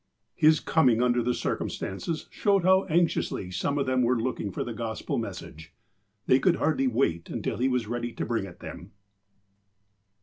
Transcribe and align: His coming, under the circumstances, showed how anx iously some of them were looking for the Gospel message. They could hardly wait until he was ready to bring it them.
His 0.33 0.59
coming, 0.59 0.99
under 1.03 1.21
the 1.21 1.31
circumstances, 1.35 2.27
showed 2.31 2.63
how 2.63 2.85
anx 2.85 3.13
iously 3.13 3.53
some 3.53 3.77
of 3.77 3.85
them 3.85 4.01
were 4.01 4.19
looking 4.19 4.51
for 4.51 4.63
the 4.63 4.73
Gospel 4.73 5.19
message. 5.19 5.75
They 6.25 6.39
could 6.39 6.55
hardly 6.55 6.87
wait 6.87 7.29
until 7.29 7.57
he 7.57 7.69
was 7.69 7.85
ready 7.85 8.11
to 8.13 8.25
bring 8.25 8.45
it 8.45 8.61
them. 8.61 8.93